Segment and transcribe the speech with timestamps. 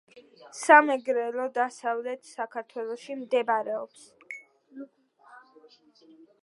[0.59, 4.09] სამეგრელო დასავლეთ საქართველოში მდებარეობს.